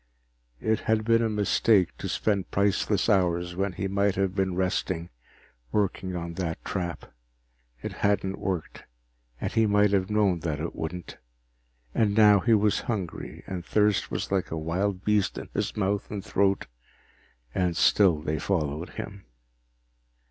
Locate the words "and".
9.39-9.51, 11.93-12.15, 13.45-13.63, 16.09-16.25, 17.53-17.77